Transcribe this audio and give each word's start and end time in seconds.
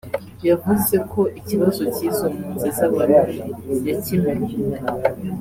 yavuze 0.47 0.95
ko 1.11 1.21
ikibazo 1.39 1.81
cy’izo 1.93 2.25
mpunzi 2.33 2.67
z’Abarundi 2.77 3.41
yakimenye 3.89 4.49